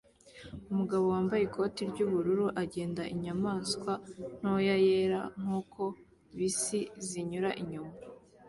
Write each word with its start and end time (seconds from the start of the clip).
Umugabo 0.71 1.03
wambaye 1.13 1.41
ikote 1.43 1.81
ry'ubururu 1.91 2.45
agenda 2.63 3.01
inyamaswa 3.13 3.91
ntoya 4.39 4.75
yera 4.87 5.21
nkuko 5.41 5.81
bisi 6.37 6.79
zinyura 7.07 7.51
inyuma 7.61 7.93